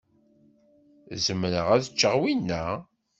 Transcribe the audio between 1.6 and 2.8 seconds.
ad ččeɣ winna?